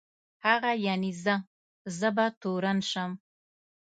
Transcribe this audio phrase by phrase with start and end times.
[0.45, 1.35] هغه یعني زه،
[1.97, 3.11] زه به تورن شم.